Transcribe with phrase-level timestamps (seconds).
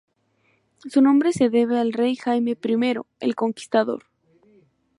[0.89, 4.05] Su nombre se debe al rey Jaime I el Conquistador.